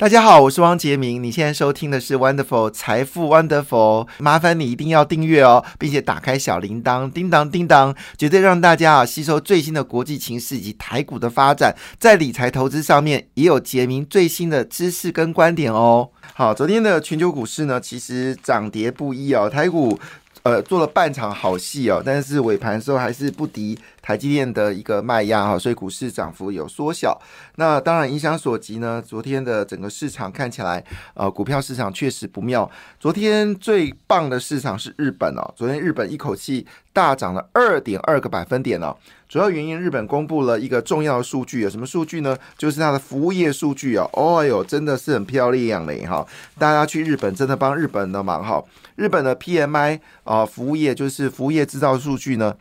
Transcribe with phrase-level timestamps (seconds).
[0.00, 1.22] 大家好，我是汪杰明。
[1.22, 16.08] 你现在收听的是 Wonderful 财富 Wonderful，麻烦你一定要订阅哦，并且打开小铃铛，叮当叮当，绝对让大家啊吸收最新的国际情势以及台股的发展，在理财投资上面也有杰明最新的知识跟观点哦。
[16.32, 20.00] 好，昨天的全球股市呢，其实涨跌不一哦，台股。
[20.42, 23.78] 呃，做了半场好戏哦，但是尾盘的时候还是不敌
[24.10, 27.16] 台积电的一个卖压哈，所以股市涨幅有缩小。
[27.54, 30.84] 那当然影响所及呢，昨天的整个市场看起来，
[31.14, 32.68] 呃，股票市场确实不妙。
[32.98, 38.96] 昨天最棒的市场是日本哦，昨天日本一口气大涨了二点二个百分点哦。
[39.28, 42.36] 主要原因，日本公布了一个重要的数据，有什么数据呢？
[42.58, 44.10] 就是它的服务业数据哦。
[44.12, 46.26] 哦哟，真的是很漂亮嘞哈！
[46.58, 48.60] 大家去日本真的帮日本的忙哈。
[48.96, 52.56] 日本的 PMI 啊，服务业就是服务业制造数据呢，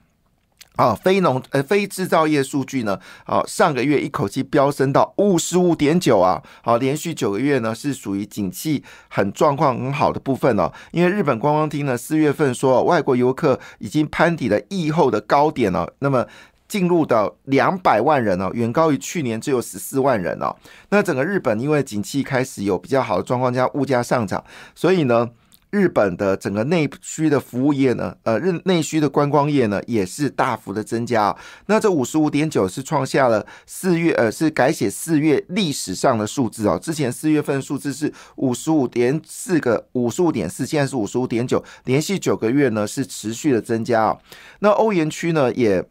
[0.80, 10.72] 啊，非农呃非制造业数据呢，啊，上个月一口气飙升到五十五点九啊，好，连续九个月呢是属于景气很状况很好的部分哦。
[10.92, 16.26] 因为日本观光厅呢四月份说外国游客已经攀抵了疫后的高点了，那么。
[16.70, 20.56] 进入到两百万人哦，远高于去年只有十四万人哦。
[20.90, 24.44] 那整个日本因为景气开始有比较好的状况，加物价上涨，
[24.76, 25.28] 所以呢，
[25.72, 31.36] 日本的整个内需的服务业呢，呃，日内需的观光业呢，也是大幅的增加。
[31.68, 36.80] 那这五十五点九是创下了四月呃，是改写四月历史上的数字哦。
[36.82, 44.20] 之前四月份数字是五十五点四个五十五点四，现在是五十五点九，连续九个月呢是持续的增加哦。
[44.60, 45.86] 那欧元区呢也。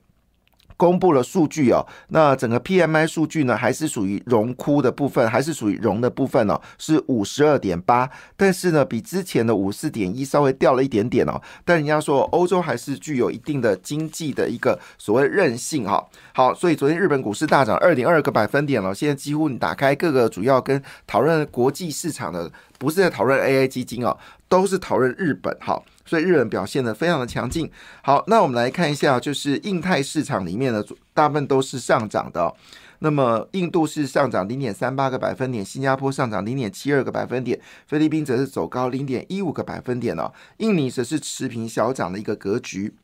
[0.79, 11.39] 公布了数据哦，那整个 PMI 数据呢，还是属于荣枯的部分，还是属于荣的部分哦，是五十二点八，但是呢，比之前的五四点一稍微掉了一点点哦。
[11.65, 16.03] 但人家说欧洲还是具有一定的经济的一个所谓韧性哈。
[16.33, 24.17] 好，所以昨天日本股市大涨二点二个百分点了，现在几乎你打开各个主要跟讨论国际市场的，不是在讨论 AI 基金哦，
[24.49, 25.83] 都是讨论日本哈。
[26.07, 27.71] 所以日本表现的非常的强劲。
[28.03, 32.55] 好，那我们来看一下，就是印太市场里面的大部分都是上涨的。
[33.01, 40.33] 那么印度是上涨零点三八个百分点，新加坡上涨零点七二个百分点，菲律宾则是走高零点一五个百分点哦。
[40.57, 42.95] 印尼则是持平小涨的一个格局。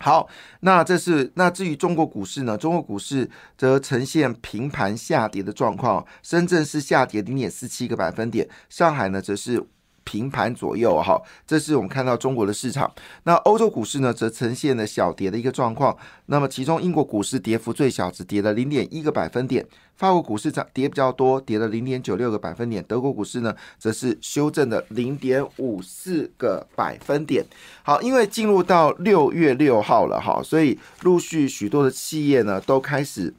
[0.00, 0.28] 好，
[0.60, 2.56] 那这是那至于中国股市呢？
[2.56, 9.64] 中国股市则呈现平盘下跌的状况，深圳是下跌零点四七个百分点，上海呢则是。
[10.04, 12.90] 平盘左右哈，这是我们看到中国的市场。
[13.24, 15.96] 那欧洲股市呢，则呈现了小跌的一个状况。
[16.26, 19.64] 那么其中英国股市跌幅最小，只跌了零点一个百分点；
[19.96, 27.44] 法国股市涨跌比较多，跌了零点九六个百分点；德国股市呢，则是修正的零点五四个百分点。
[27.82, 33.32] 好，因为进入到六月六号了哈，所以陆续许多的企业呢，都开始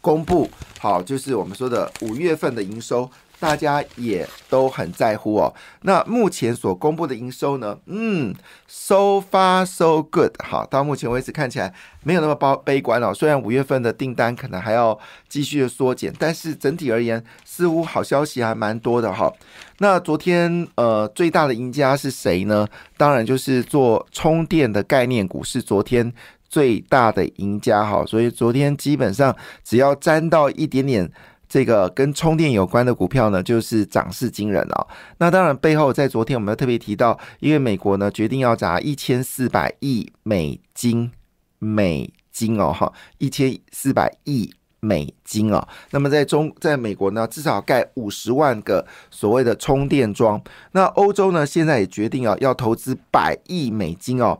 [0.00, 3.10] 公布好，就是我们说的五月份的营收。
[3.42, 5.52] 大家也都很在乎哦。
[5.80, 7.76] 那目前所公布的营收呢？
[7.86, 8.32] 嗯
[8.68, 10.30] ，so far so good。
[10.44, 13.12] 好，到目前为止看起来没有那么悲悲观哦。
[13.12, 14.96] 虽然五月份的订单可能还要
[15.28, 19.32] 继续的缩减，但是整体而言，似乎好消息还蛮多的哈。
[19.78, 22.64] 那昨天呃，最大的赢家是谁呢？
[22.96, 26.12] 当然就是做充电的概念股是昨天
[26.48, 28.04] 最大的赢家哈。
[28.06, 31.10] 所以昨天基本上只要沾到一点点。
[31.52, 34.88] 这个跟充电有关的股票呢，就是涨势惊人哦。
[35.18, 41.12] 那当然背后在昨天我们特别提到，因为美国呢决定要砸一千四百亿美金，
[41.58, 45.68] 美金哦哈，一千四百亿美金哦。
[45.90, 50.42] 那么在中在美国呢，至少盖五十万个所谓的充电桩。
[50.70, 54.38] 那欧洲呢，现在也决定啊，要投资百亿美金哦。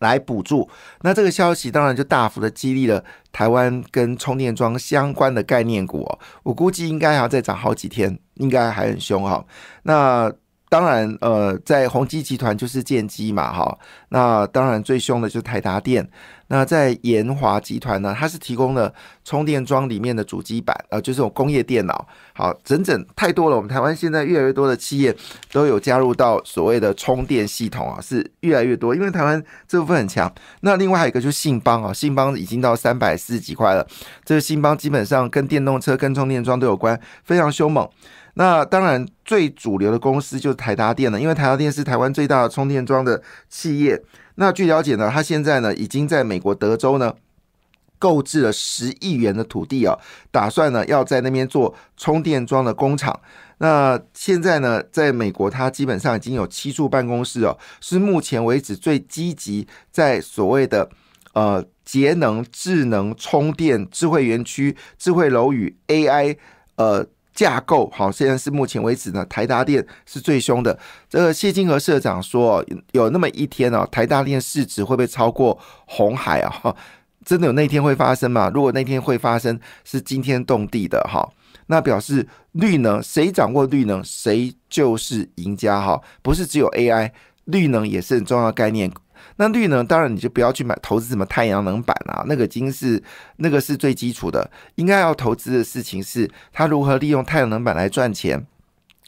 [0.00, 0.68] 来补助，
[1.02, 6.18] 那这个消息当然就大幅的激励了台湾跟充电桩相关的概念股哦。
[6.42, 9.44] 我估计应该还要再涨好几天，应该还很凶哈。
[9.82, 10.32] 那
[10.68, 13.78] 当然，呃，在宏基集团就是建机嘛哈。
[14.08, 16.08] 那当然最凶的就是台达电。
[16.48, 18.92] 那在延华集团呢，它是提供了
[19.24, 22.06] 充电桩里面的主机板，呃，就是种工业电脑。
[22.34, 23.56] 好，整整太多了。
[23.56, 25.14] 我们台湾现在越来越多的企业
[25.50, 28.94] 都有加入到所谓的充电系统啊，是越来越多。
[28.94, 30.32] 因为台湾这部分很强。
[30.60, 33.84] 那另外还有一个就是信邦啊，信邦已经到三百四十几块了。
[34.24, 37.88] 这个信邦基本上跟电动车、跟充电桩都有关，非常凶猛。
[38.38, 44.02] 那当然最主流的公司就是台达电了，因为台达电是台湾最大的充电桩的企业。
[44.34, 47.14] 那据了解呢，他现在呢已经在美国德州呢
[47.98, 49.96] 购置了十亿元的土地啊，
[50.30, 53.18] 打算呢要在那边做充电桩的工厂。
[53.56, 60.90] 那现在呢，在美国，它基本上已经有七处办公室哦，是目前为止最积极在所谓的
[61.32, 66.36] 呃节能、智能充电、智慧园区、智慧楼宇、AI
[66.76, 67.06] 呃。
[67.36, 70.76] 架构好，现在是目前为止呢，台达电是最凶的。
[71.08, 76.74] 这个谢金河社长说，有那么一天哦，台达电市值会不会超过红海啊？
[77.24, 78.50] 真的有那天会发生吗？
[78.54, 81.28] 如果那天会发生，是惊天动地的哈。
[81.66, 86.00] 那表示绿能谁掌握绿能，谁就是赢家哈。
[86.22, 87.10] 不是只有 AI，
[87.44, 88.90] 绿能也是很重要的概念。
[89.36, 93.02] 那绿能当然你就不要去买投资什么太阳能板啊，那个已经是
[93.36, 94.50] 那个是最基础的。
[94.76, 98.46] 应该要投资的事情是它如何利用太阳能板来赚钱，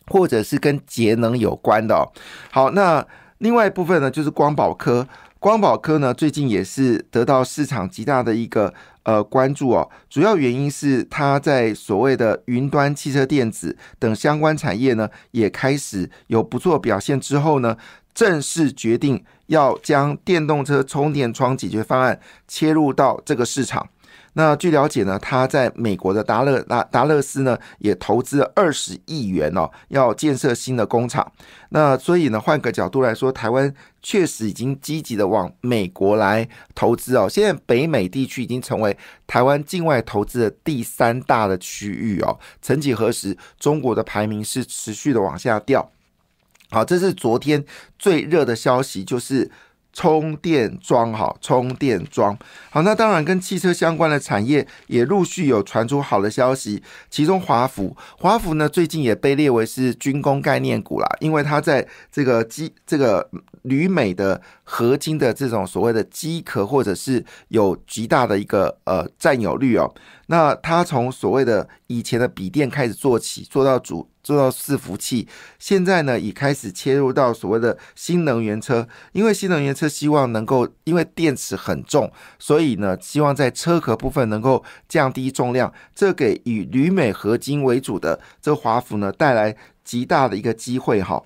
[0.06, 2.10] 或者是跟节能有关的。
[2.50, 3.06] 好，那
[3.38, 5.06] 另外一部分呢，就是光宝科。
[5.40, 8.74] 光宝科呢最近也是得到市场极大的一个
[9.04, 17.76] 呃关注哦，主要原因是它在所谓的云端汽车电子等相关产业呢也开始有不错表现之后呢。
[18.18, 22.18] 正式决定要将电动车充电桩解决方案
[22.48, 23.88] 切入到这个市场。
[24.32, 31.30] 那据了解呢，他在美国的达勒达达勒斯呢也投资了二十亿元哦，要建设新的工厂。
[31.68, 33.72] 那所以呢，换个角度来说，台湾
[34.02, 37.28] 确实已经积极的往美国来投资哦。
[37.28, 38.98] 现在北美地区已经成为
[39.28, 42.36] 台湾境外投资的第三大的区域哦。
[42.60, 45.92] 曾几何时，中国的排名是持续的往下掉。
[46.70, 47.64] 好，这是昨天
[47.98, 49.50] 最热的消息，就是
[49.94, 51.12] 充电桩。
[51.12, 52.38] 哈，充电桩。
[52.70, 56.82] 好，那当然跟汽车相关的产业也陆续有传出好的消息。
[57.08, 63.30] 其中华福，华福呢最近也被列为是军工概念股啦，因为它在这个机这个
[63.62, 69.92] 铝镁的合金的这种所谓的机壳，或者是有极大的一个呃占有率哦。
[70.26, 74.06] 那它从所谓的以前的笔电开始做起，做到主。
[74.28, 75.26] 做到伺服器，
[75.58, 91.22] 现在呢已开始切入到所谓的新能源车，因为新能源车希望能够，因为电池很重，所以呢希望在车壳部分能够降低重量，这给以铝镁合金为主的这华孚呢带来极大的一个机会哈。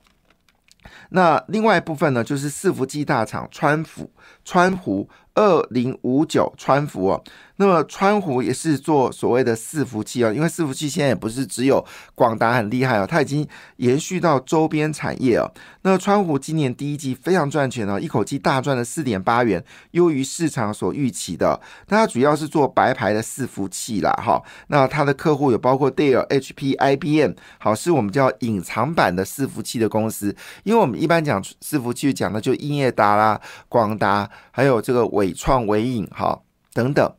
[1.10, 4.08] 那另外一部分呢就是伺服器大厂川孚，
[4.44, 7.20] 川湖二零五九川孚。
[7.56, 11.84] 那么川湖也是做所谓的伺服器啊，因为伺服器现在也不是只有
[12.14, 13.46] 广达很厉害哦，它已经
[13.76, 15.50] 延续到周边产业哦。
[15.82, 19.62] 那川湖今年第一季非常赚钱哦，一口气大赚了四点八元，
[19.92, 21.60] 优于市场所预期的。
[21.88, 24.42] 那它主要是做白牌的伺服器啦，哈。
[24.68, 30.34] 那它的客户有包括戴尔、HP、IBM，好，是我们叫隐藏版的伺服器的公司。
[30.64, 36.40] 因为我们一般讲伺服器讲的就英业达啦、广达，还有这个伟创、伟影，哈
[36.72, 37.14] 等等。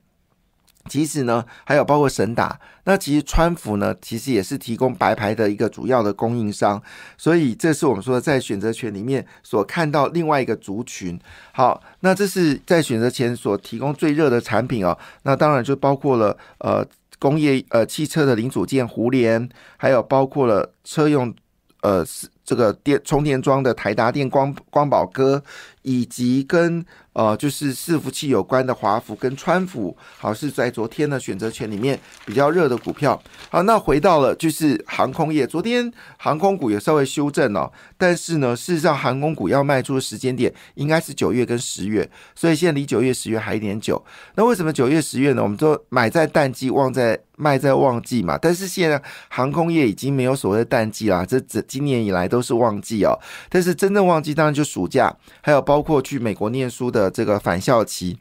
[0.90, 6.82] 其实呢，还有包括神达，那其实川服呢，其实也是提供白牌的一个主要的供应商，
[7.18, 11.18] 所以这是我们说在选择权里面所看到另外一个族群。
[11.54, 16.86] 好，那这是在选择前所提供最热的产品哦，那当然就包括了呃
[17.18, 19.48] 工业呃汽车的零组件互联，
[19.78, 21.34] 还有包括了车用
[21.82, 22.06] 呃
[22.44, 25.42] 这个电充电桩的台达电光光宝哥，
[25.84, 26.84] 以及跟。
[27.14, 33.22] 呃，就是伺服器有关的华孚跟川孚，好是在昨天的选择权里面比较热的股票。
[33.52, 44.04] 好，那回到了就是航空业，昨天航空股也稍微修正了，但是呢，事实上航空股要卖出的时间点应该是九月跟十月，所以现在离九月、十月还一点久。
[44.34, 45.44] 那为什么九月、十月呢？
[45.44, 48.40] 我们说买在淡季，旺在卖在旺季嘛。
[48.42, 49.00] 但是现在
[49.30, 53.14] 航空业已经没有所谓的淡季啦，这这今年以来都是旺季哦。
[53.50, 57.10] 但是真正旺季当然就暑假，还有包包括去美国念书的。
[57.10, 58.20] 这个返校期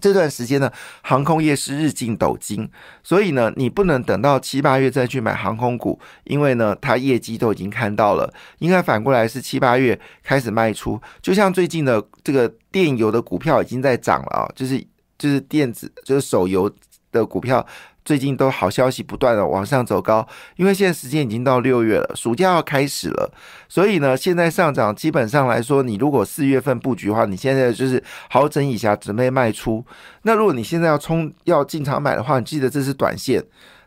[0.00, 0.70] 这段时间呢，
[1.02, 2.70] 航空业是日进斗金，
[3.02, 11.00] 所以呢，你不能等到七八月再去买航空股，因为呢，它业绩都已经看到了，应该反过来是七八月开始卖出。
[11.20, 14.78] 就像最近的这个电游的股票已经在涨了啊，就是
[15.18, 16.72] 就是电子就是手游
[17.10, 17.66] 的股票。
[18.04, 23.32] 最近都好消息不断的往上走高，因为现在时间已经到六月了，暑假要开始了，
[23.68, 29.84] 所以呢，现在上涨基本上来说，你如果四月份布局的话，你现在就是好整以下，准备卖出。
[30.22, 33.42] 那如果你现在要冲要进场买的话，你记得这是短线，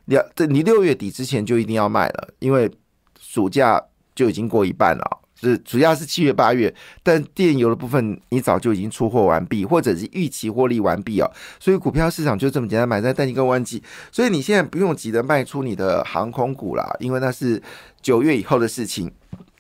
[0.06, 2.72] 你要这你六月底之前就一定要卖了，因为
[3.20, 3.82] 暑假
[4.14, 5.22] 就已经过一半了。
[5.40, 6.74] 是主要是七月八月，
[7.04, 17.62] 但电油的部分你早就已经出货完毕，或者是预期获利完毕哦，所以股票市场就这么简单，买在淡季跟旺季，所以你现在不用急着卖出你的航空股啦，因为那是
[18.02, 19.12] 九月以后的事情。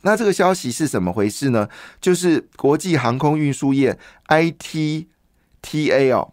[0.01, 1.67] 那这个消息是怎么回事呢？
[2.00, 5.05] 就是国际航空运输业 ITTA
[6.12, 6.32] 哦。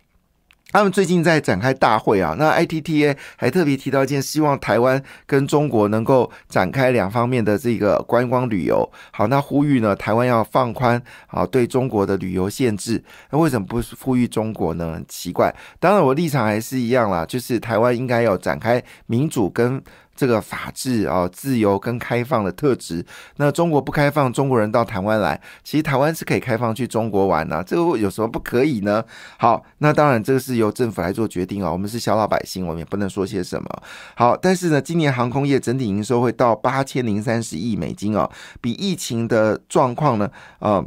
[0.72, 8.90] 他们最近在展开大会啊，那 ITTA 还特别提到一件，希望台湾跟中国能够展开两方面的这个观光旅游。
[9.12, 13.04] 好，那呼吁呢，台湾要放宽啊对中国的旅游限制。
[13.30, 15.00] 那为什么不呼吁中国呢？
[15.06, 15.54] 奇怪。
[15.78, 19.82] 当然，我立场还是一样啦，就是台湾应该要展开民主跟。
[20.22, 23.04] 这个法治啊、自由跟开放的特质。
[23.38, 29.04] 那中国不开放中国人到台湾来，其实台湾是可以开放去中国玩呢，这个有什么不可以呢？
[29.36, 33.68] 好，那当然这个是由政府来做决定啊，我们是小老百姓，我们也不能说些什么。
[34.14, 40.86] 好，但是呢，今年航空业整体营收会到八千零三十亿美金哦，比疫情的状况呢，呃，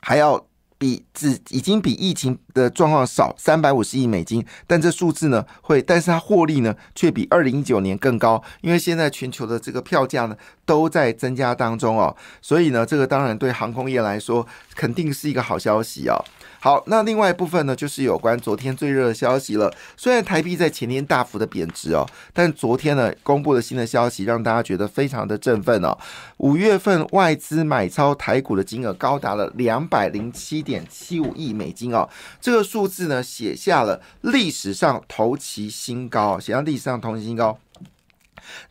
[0.00, 0.47] 还要。
[0.78, 16.14] 比只已经比疫情的状况少三百五十亿美金，但这数字呢会，但是它获利呢却比二零一九年更高，因为现在全球的这个票价呢都在增加当中哦，所以呢这个当然对航空业来说肯定是一个好消息哦。
[16.60, 19.72] 好，那另外一部分呢，就是有关昨天最热的消息了。
[19.96, 25.96] 虽然台币在前天大幅的贬值哦，但昨天呢公布了新的消息，让大家觉得非常的振奋哦。
[26.38, 32.08] 五月份外资买超台股的金额高达了两百零七点七五亿美金哦，
[32.40, 37.56] 这个数字呢写下了历史上头期新高，写下历史上同期新高。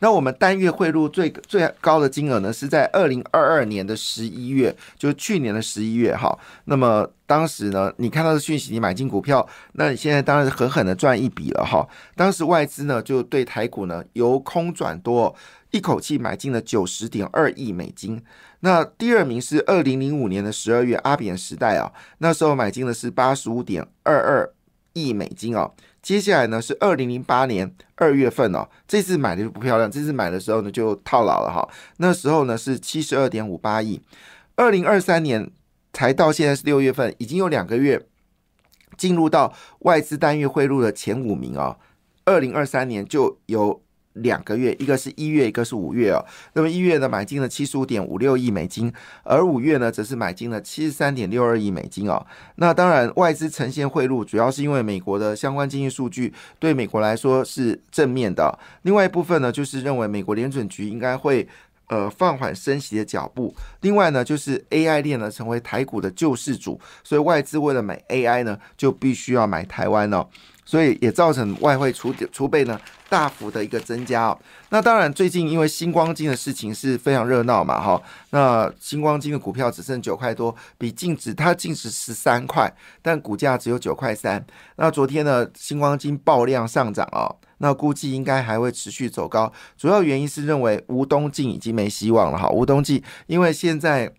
[0.00, 6.38] 那我们单月汇入最最高的金额呢，是在二零二二年的十一月，就是去年的十一月哈。
[6.64, 11.86] 那么当时呢，你看到的讯息，你买进股票，那你现在当然是狠狠的赚一笔了哈。
[12.16, 15.34] 当时外资呢就对台股呢由空转多，
[15.70, 18.22] 一口气买进了九十点二亿美金。
[18.60, 24.50] 那第二名是二零零五年的十二月阿扁时代啊，那时候买进的是八十五点二二
[24.94, 25.70] 亿美金啊。
[26.08, 31.68] 接下来呢是二零零八年二月份哦，这次买的就不漂亮，这次买的时候呢就套牢了哈。
[31.98, 34.00] 那时候呢是七十二点五八亿，
[34.56, 35.50] 二零二三年
[35.92, 38.06] 才到现在是六月份，已经有两个月
[38.96, 41.76] 进入到外资单月汇入的前五名哦。
[42.24, 43.82] 二零二三年就有。
[44.22, 46.24] 两个月，一个是一月，一个是五月哦。
[46.54, 52.24] 那么一月呢，买进了七十五点五六亿美金，而五月呢，则是买进了七十三点六二亿美金哦。
[52.56, 58.58] 那当然，外资呈现汇入，主要是因为美国的相关经济数据对美国来说是正面的。
[58.82, 61.46] 另外一部分呢，就是认为美国联准局应该会
[61.88, 63.54] 呃放缓升息的脚步。
[63.80, 70.26] 另外呢，就是 AI 链呢成为台股的救世主，所以外资为了买 AI 呢，就必须要买台湾哦。
[70.64, 72.78] 所以也造成外汇储储备呢
[73.08, 74.38] 大幅的一个增加哦。
[74.68, 77.98] 那当然，最近因为星光金的事情是非常热闹嘛，哈。
[78.32, 84.44] 那星光金的股票只剩九块多，比净值它净值十三块，但股价只有九块三。
[84.76, 89.52] 那昨天呢，星光金爆量上涨哦，那估计应该还会持续走高。
[89.76, 92.48] 主要原因是认为吴东进已经没希望了哈。
[92.48, 94.12] 吴东进因为现在。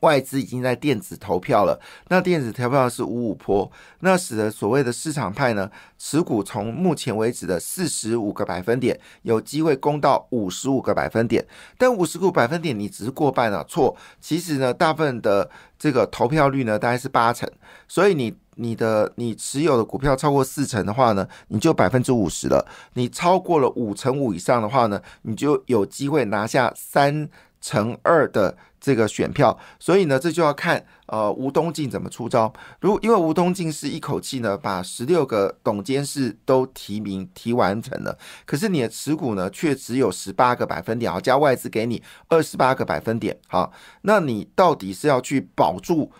[0.00, 1.78] 外资已经在电子投票了，
[2.08, 11.46] 那电子投票是五五坡，那使得所谓的市场派呢，持股从目前为止的四十五个百分点，有机会攻到五十五个百分点。
[11.76, 13.94] 但五十个百分点你只是过半啊，错。
[14.20, 17.46] 其实呢，大部分的这个投票率呢，大概是八成，
[17.86, 22.66] 所以你你的你持有的股票超过四成的话呢，你就百分之五十了。
[22.94, 27.28] 你超过了五成五以上的话呢，你就有机会拿下三
[27.60, 28.56] 乘二的。
[28.80, 32.50] 这个选票，所以呢，这就要看呃吴东进怎么出招。
[32.80, 43.70] 如因为吴东进是一口气呢把十六个董监事都提名提完成了，可是你的持股呢却只有十八个百分点，好加外资给你二十八个百分点，好，
[44.02, 46.10] 那你到底是要去保住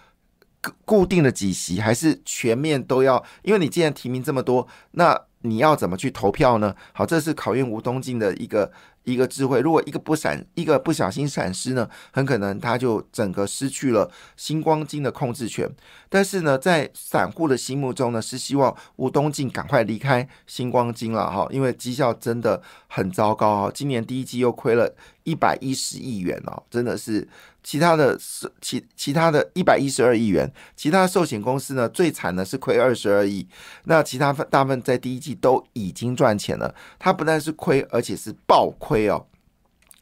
[0.85, 3.25] 固定的几席，还是全面都要？
[3.43, 6.75] 因为你既然提名这么多，那你要怎么去投票呢？
[6.93, 8.71] 好，这是考验吴东进的一个。
[9.05, 15.69] 一个智慧，如果一个不闪，一个不小心闪失呢，很可能他就整个失去了星光金的控制权。
[16.09, 27.29] 但是呢，在散户的心目中呢，是希望吴东进赶快离开星光金了哈，因为绩效真的很糟糕哈，今年第一季又亏了一百一十亿元哦，真的是。
[27.63, 33.47] 其他的是其其他的一百一十二亿元，其他寿险公司呢最惨的是亏二十二亿，
[33.85, 39.27] 那其他大部分在第一季都已经赚钱了，它不但是亏，而且是暴亏哦。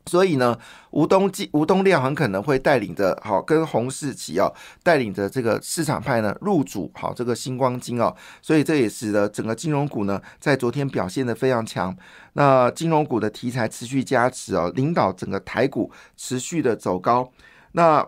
[0.09, 0.59] 所以呢，
[0.91, 11.95] 吴东基、吴东亮很可能会带领着好跟洪世奇哦，带领着这个市场派呢入主好这个星光金哦，所以这也使得整个金融股呢在昨天表现的非常强。
[12.33, 17.31] 那金融股的题材持续加持哦，领导整个台股持续的走高。
[17.73, 18.05] 那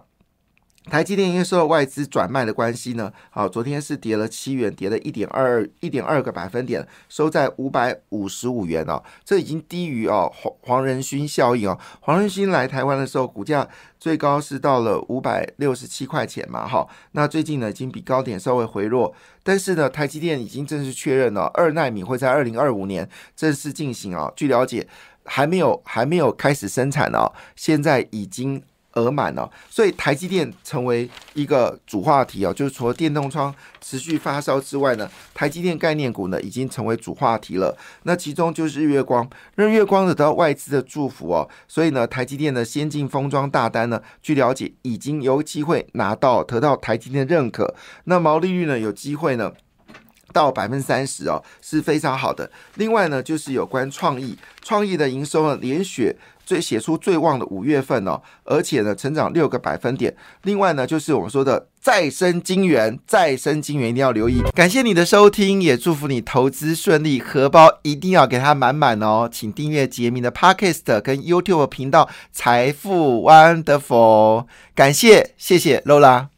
[0.86, 11.78] 台积电因为受到外资转卖的关系呢，好，昨天是跌了七元，跌了一点二一点二个百分点，收在五百五十五元哦，这已经低于哦黄黄仁勋效应哦。
[12.00, 13.68] 黄仁勋来台湾的时候，股价
[13.98, 23.06] 最高是到了五百六十七块钱嘛，哈，那最近呢已经比高点稍微回落，但是呢，台积电已经正式确认了二纳米会在二零二五年
[23.36, 24.32] 正式进行啊。
[24.34, 24.88] 据了解，
[25.26, 28.62] 还没有还没有开始生产哦，现在已经。
[28.94, 37.76] 额满哦，所以台积电成为一个主话题哦，就是除了电动窗持续发烧之外呢，台积电概念股呢已经成为主话题了。
[38.02, 49.52] 那其中就是日月光，日月光得到外资的祝福哦，所以呢，台积电的先进封装大单呢，据了解已经有机会拿到得到台积电认可，那毛利率呢有机会呢。
[50.32, 52.50] 到百分之三十哦，是非常好的。
[52.76, 60.14] 另外呢，就是有关创意，创意的营收呢连续最写出最旺的五月份哦，而且呢成长六个百分点。
[60.42, 64.42] 另外呢，就是我们说的再生金源，再生金源一定要留意。
[64.54, 69.28] 感谢你的收听，也祝福你投资顺利，荷包一定要给它满满哦。
[69.30, 74.46] 请订阅杰明的 Podcast 跟 YouTube 频道财富 Wonderful。
[74.74, 76.30] 感谢，谢谢 Lola。